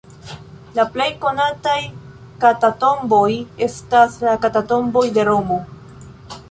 La 0.77 0.85
plej 0.95 1.07
konataj 1.25 1.75
katakomboj 2.45 3.29
estas 3.69 4.19
la 4.29 4.35
Katakomboj 4.47 5.07
de 5.19 5.29
Romo. 5.33 5.63